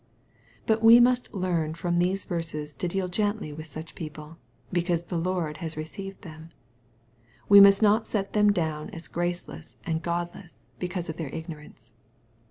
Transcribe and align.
—But 0.65 0.81
we 0.81 0.99
must 0.99 1.31
learn 1.31 1.75
from 1.75 1.99
these 1.99 2.23
verses 2.23 2.75
to 2.77 2.87
deal 2.87 3.07
gently 3.07 3.53
with 3.53 3.67
such 3.67 3.93
people, 3.93 4.39
because 4.73 5.03
the 5.03 5.15
Lord 5.19 5.57
has 5.57 5.77
received 5.77 6.23
them. 6.23 6.49
We 7.47 7.61
must 7.61 7.83
not 7.83 8.07
set 8.07 8.33
them 8.33 8.51
down 8.51 8.89
as 8.89 9.07
graceless 9.07 9.75
and 9.85 10.01
godless, 10.01 10.65
because 10.79 11.07
of 11.07 11.17
their 11.17 11.29
ignorance. 11.29 11.91